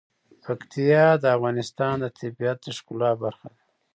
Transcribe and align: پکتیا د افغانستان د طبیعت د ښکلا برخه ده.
پکتیا 0.43 1.05
د 1.19 1.25
افغانستان 1.35 1.95
د 1.99 2.05
طبیعت 2.19 2.57
د 2.63 2.67
ښکلا 2.77 3.11
برخه 3.23 3.47
ده. 3.55 3.63